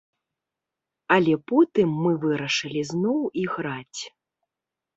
[1.15, 4.01] Але потым мы вырашылі зноў іграць.